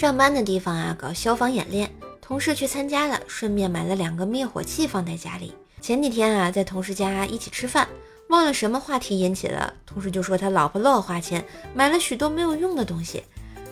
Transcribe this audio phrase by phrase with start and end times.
[0.00, 1.90] 上班的地方啊，搞消防演练，
[2.22, 5.54] 同事去参加了，顺便买了两个灭火器放在家里。
[5.82, 7.86] 前几天啊，在同事家一起吃饭，
[8.30, 11.44] 忘了什么话题引起了，同事就说他老婆乱花钱，
[11.74, 13.22] 买了许多没有用的东西。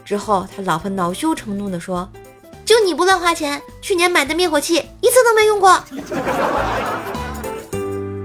[0.04, 2.06] 之后他老婆恼羞成怒地说
[2.62, 5.82] ：“就你不乱花钱，去年买的灭火器一次都没用过。”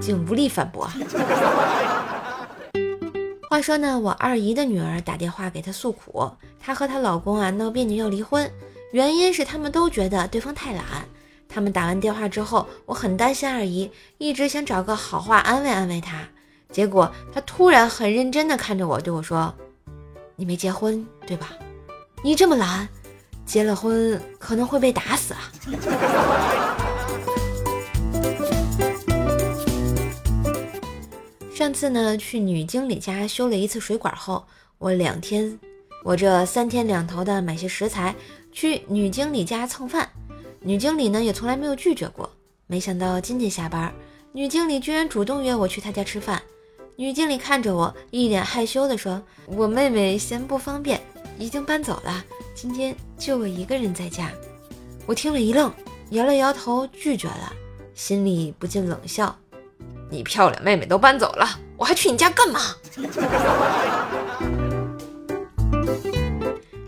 [0.04, 0.92] 竟无力反驳。
[3.54, 6.28] 话说呢，我二姨的女儿打电话给她诉苦，
[6.60, 8.52] 她和她老公啊闹别扭要离婚，
[8.94, 10.84] 原因是他们都觉得对方太懒。
[11.48, 16.28] 他们打完电话之后，我很担心二姨，一直想找个好话安慰安慰她。
[16.72, 19.54] 结果她突然很认真地看着我，对我说
[20.36, 21.52] ：“你没结婚对吧？
[22.24, 22.90] 你这么懒，
[23.46, 25.42] 结了婚可能会被打死啊。”
[31.54, 34.44] 上次呢，去女经理家修了一次水管后，
[34.80, 35.60] 我两天，
[36.04, 38.16] 我这三天两头的买些食材
[38.52, 40.10] 去女经理家蹭饭，
[40.62, 42.28] 女经理呢也从来没有拒绝过。
[42.66, 43.94] 没想到今天下班，
[44.32, 46.42] 女经理居然主动约我去她家吃饭。
[46.96, 51.00] 女经理看着我，一脸害羞地说：“我妹妹嫌不方便，
[51.38, 54.32] 已经搬走了，今天就我一个人在家。”
[55.06, 55.72] 我听了一愣，
[56.10, 57.54] 摇了摇头拒绝了，
[57.94, 59.38] 心里不禁冷笑。
[60.10, 62.60] 你漂亮妹妹都搬走了，我还去你家干嘛？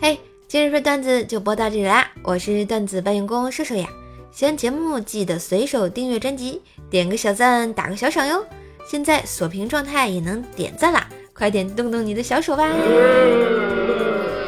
[0.02, 2.12] 嘿，今日份段子就播到这里啦！
[2.24, 3.88] 我是段子搬运工射手呀，
[4.32, 8.46] 喜欢节目记得随手订阅专辑，点个小赞，打个小赏哟。
[8.88, 12.70] 现在锁屏状态也能点赞啦，快点动动你的小手吧！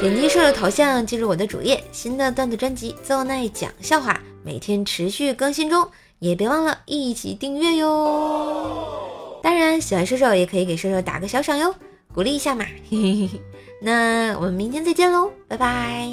[0.09, 5.85] 点击射手头像进入我的主页，新的段子专辑《奏奈讲笑话》每天持续更新中。
[6.19, 9.39] 也别忘了一起订阅哟！
[9.43, 11.75] 当然，喜欢射手也可以给射手打个小赏哟，
[12.13, 12.65] 鼓励一下嘛。
[12.89, 13.41] 嘿嘿嘿，
[13.81, 16.09] 那我们明天再见喽，拜拜。